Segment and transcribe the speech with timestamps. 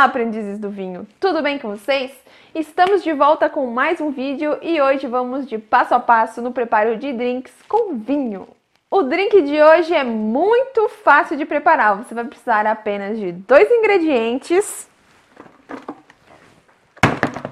[0.00, 1.06] Olá, aprendizes do vinho!
[1.20, 2.10] Tudo bem com vocês?
[2.54, 6.52] Estamos de volta com mais um vídeo e hoje vamos de passo a passo no
[6.52, 8.48] preparo de drinks com vinho.
[8.90, 11.98] O drink de hoje é muito fácil de preparar.
[11.98, 14.88] Você vai precisar apenas de dois ingredientes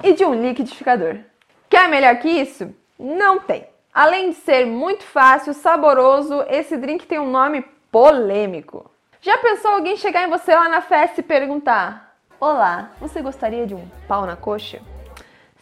[0.03, 1.19] e de um liquidificador.
[1.69, 2.75] Quer melhor que isso?
[2.99, 3.67] Não tem.
[3.93, 7.63] Além de ser muito fácil, saboroso, esse drink tem um nome
[7.93, 8.91] polêmico.
[9.21, 12.08] Já pensou alguém chegar em você lá na festa e perguntar:
[12.41, 14.81] Olá, você gostaria de um pau na coxa?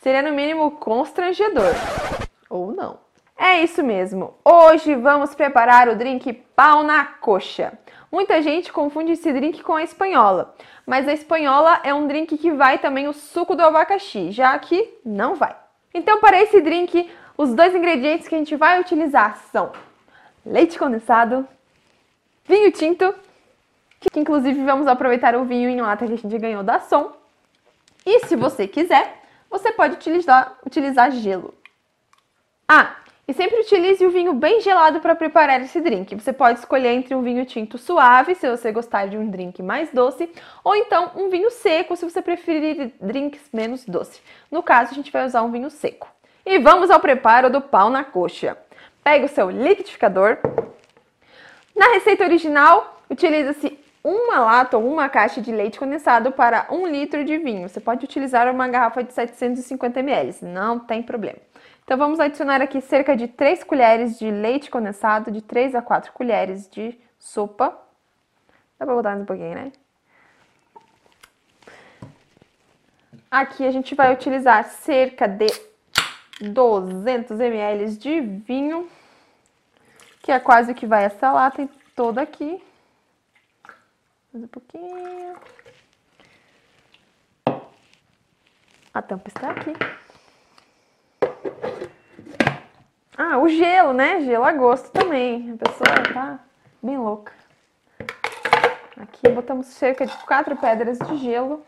[0.02, 1.72] Seria no mínimo constrangedor.
[2.50, 2.98] Ou não.
[3.34, 4.34] É isso mesmo.
[4.44, 7.72] Hoje vamos preparar o drink pau na coxa.
[8.12, 10.54] Muita gente confunde esse drink com a espanhola,
[10.86, 14.98] mas a espanhola é um drink que vai também o suco do abacaxi, já que
[15.02, 15.56] não vai.
[15.95, 19.72] Então, para esse drink, os dois ingredientes que a gente vai utilizar são
[20.45, 21.48] leite condensado,
[22.45, 23.14] vinho tinto
[24.00, 27.12] que inclusive vamos aproveitar o vinho em lata que a gente ganhou da Som.
[28.04, 31.54] E se você quiser, você pode utilizar, utilizar gelo.
[32.68, 32.96] Ah,
[33.29, 36.15] e sempre utilize o vinho bem gelado para preparar esse drink.
[36.15, 39.90] Você pode escolher entre um vinho tinto suave, se você gostar de um drink mais
[39.90, 40.30] doce,
[40.63, 44.20] ou então um vinho seco, se você preferir drinks menos doce.
[44.48, 46.09] No caso, a gente vai usar um vinho seco.
[46.45, 48.57] E vamos ao preparo do pau na coxa.
[49.02, 50.38] Pega o seu liquidificador.
[51.74, 53.76] Na receita original, utiliza-se
[54.07, 57.68] uma lata ou uma caixa de leite condensado para um litro de vinho.
[57.68, 61.38] Você pode utilizar uma garrafa de 750 ml, não tem problema.
[61.82, 66.12] Então vamos adicionar aqui cerca de 3 colheres de leite condensado, de 3 a 4
[66.12, 67.76] colheres de sopa.
[68.78, 69.72] Dá para botar mais um pouquinho, né?
[73.28, 75.47] Aqui a gente vai utilizar cerca de
[76.41, 78.88] 200 ml de vinho,
[80.22, 82.62] que é quase o que vai essa lata toda aqui.
[84.37, 85.34] Mais um pouquinho.
[88.92, 89.72] A tampa está aqui.
[93.16, 94.20] Ah, o gelo, né?
[94.20, 95.52] Gelo a gosto também.
[95.52, 96.38] A pessoa tá
[96.82, 97.32] bem louca.
[99.00, 101.64] Aqui botamos cerca de quatro pedras de gelo.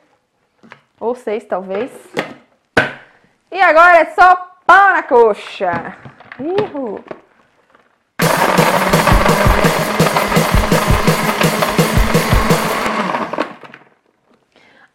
[1.00, 1.90] Ou seis, talvez.
[3.50, 4.36] E agora é só
[4.66, 5.96] pau na coxa.
[6.38, 7.02] Ihu.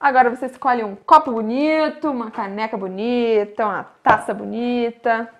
[0.03, 5.33] Agora você escolhe um copo bonito, uma caneca bonita, uma taça bonita.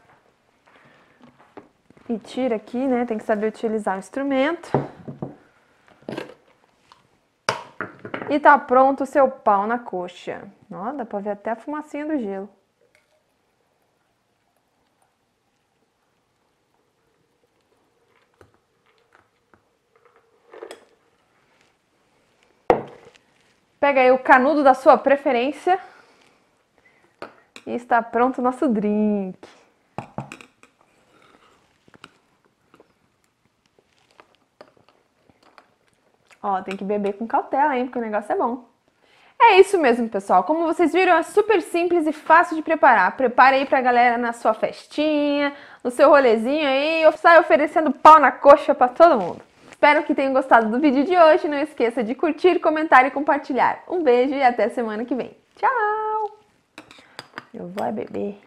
[2.08, 3.06] E tira aqui, né?
[3.06, 4.72] Tem que saber utilizar o instrumento.
[8.30, 10.48] E tá pronto o seu pau na coxa.
[10.72, 12.50] Ó, dá pra ver até a fumacinha do gelo.
[23.84, 25.78] Pega aí o canudo da sua preferência.
[27.68, 29.38] E está pronto o nosso drink.
[36.42, 38.64] Ó, tem que beber com cautela, hein, porque o negócio é bom.
[39.38, 40.46] É isso mesmo, pessoal.
[40.46, 43.18] Como vocês viram, é super simples e fácil de preparar.
[43.18, 48.18] Prepare aí pra galera na sua festinha, no seu rolezinho aí, ou sai oferecendo pau
[48.18, 49.53] na coxa para todo mundo.
[49.84, 51.46] Espero que tenham gostado do vídeo de hoje.
[51.46, 53.84] Não esqueça de curtir, comentar e compartilhar.
[53.90, 55.36] Um beijo e até semana que vem.
[55.58, 56.38] Tchau!
[57.54, 58.40] Eu vou beber.